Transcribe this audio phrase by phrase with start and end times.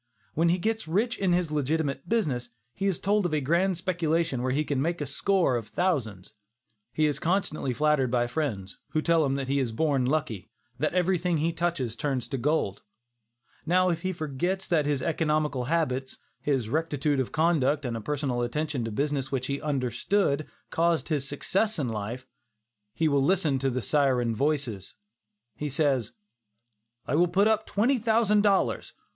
[0.33, 4.41] When he gets rich in his legitimate business, he is told of a grand speculation
[4.41, 6.33] where he can make a score of thousands.
[6.91, 10.49] He is constantly flattered by his friends, who tell him that he is born lucky,
[10.79, 12.81] that everything he touches turns into gold.
[13.63, 18.41] Now if he forgets that his economical habits, his rectitude of conduct and a personal
[18.41, 22.25] attention to a business which he understood, caused his success in life,
[22.95, 24.95] he will listen to the syren voices.
[25.55, 26.11] He says:
[27.05, 28.93] "I will put in twenty thousand dollars.